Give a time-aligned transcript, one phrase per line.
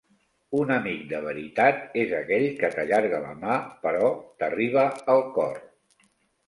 [0.59, 5.63] Un amic de veritat és aquell que t'allarga la mà, però t'arriba al cor.